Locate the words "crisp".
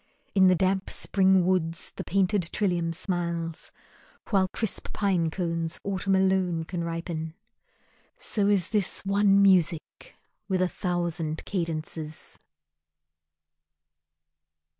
4.47-4.91